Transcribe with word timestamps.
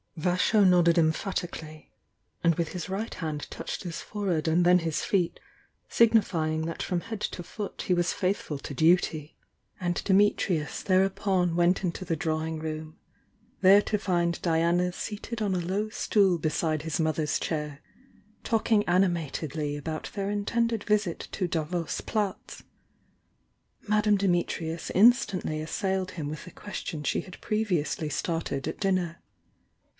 Vasho 0.17 0.63
nodded 0.67 0.97
emphatically, 0.99 1.91
and 2.43 2.55
with 2.55 2.69
his 2.69 2.89
right 2.89 3.13
hand 3.15 3.49
touched 3.49 3.83
his 3.83 4.01
forehead 4.01 4.47
and 4.47 4.65
then 4.65 4.79
his 4.79 5.03
feet, 5.03 5.39
signify 5.89 6.49
ing 6.49 6.65
that 6.65 6.81
from 6.81 7.01
head 7.01 7.21
to 7.21 7.41
foot 7.43 7.83
he 7.83 7.93
was 7.93 8.11
faithful 8.13 8.59
to 8.59 8.73
duty. 8.73 9.35
And 9.79 9.95
Dimitrius 10.03 10.83
thereupon 10.83 11.55
went 11.55 11.83
into 11.83 12.03
the 12.03 12.15
drawing 12.15 12.59
room, 12.59 12.97
there 13.61 13.81
to 13.83 13.97
find 13.97 14.41
Diana 14.41 14.91
seated 14.91 15.41
on 15.41 15.55
a 15.55 15.59
low 15.59 15.89
stool 15.89 16.37
be 16.39 16.49
side 16.49 16.81
his 16.81 16.99
mother's 16.99 17.39
chair, 17.39 17.81
talking 18.43 18.83
animatedly 18.87 19.75
about 19.77 20.11
their 20.13 20.29
intended 20.29 20.83
visit 20.83 21.27
to 21.31 21.47
Davos 21.47 22.01
Platz. 22.01 22.63
Madame 23.87 24.17
Di 24.17 24.27
mitrius 24.27 24.91
instantly 24.93 25.61
assailed 25.61 26.11
him 26.11 26.27
with 26.27 26.45
the 26.45 26.51
question 26.51 27.03
she 27.03 27.21
had 27.21 27.39
previously 27.41 28.09
started 28.09 28.67
at 28.67 28.79
dinner. 28.79 29.19